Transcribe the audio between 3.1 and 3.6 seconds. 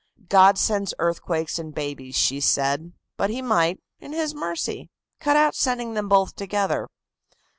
"but He